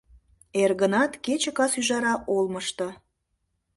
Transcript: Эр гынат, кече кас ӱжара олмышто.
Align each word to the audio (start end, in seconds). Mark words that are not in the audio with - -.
Эр 0.61 0.71
гынат, 0.81 1.11
кече 1.25 1.51
кас 1.57 1.71
ӱжара 1.79 2.13
олмышто. 2.35 2.87